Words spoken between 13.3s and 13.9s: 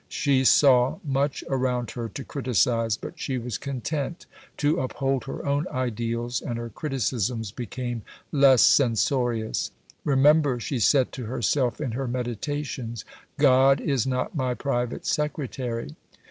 "God